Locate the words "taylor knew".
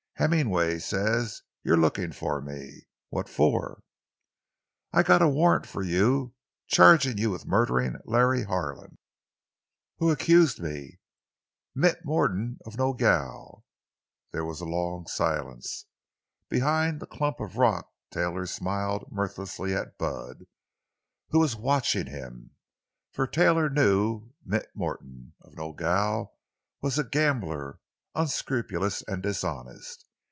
23.25-24.29